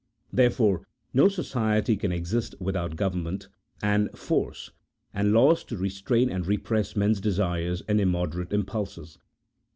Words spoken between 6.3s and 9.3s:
and repress men's desires and immoderate impulses.